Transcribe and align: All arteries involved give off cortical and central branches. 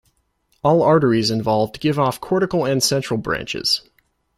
All 0.63 0.81
arteries 0.81 1.29
involved 1.29 1.79
give 1.79 1.99
off 1.99 2.19
cortical 2.19 2.65
and 2.65 2.81
central 2.81 3.19
branches. 3.19 3.81